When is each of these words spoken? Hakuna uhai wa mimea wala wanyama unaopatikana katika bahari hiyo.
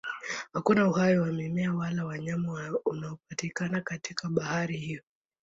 Hakuna 0.53 0.87
uhai 0.87 1.17
wa 1.19 1.27
mimea 1.27 1.73
wala 1.73 2.05
wanyama 2.05 2.79
unaopatikana 2.85 3.81
katika 3.81 4.29
bahari 4.29 4.77
hiyo. 4.77 5.01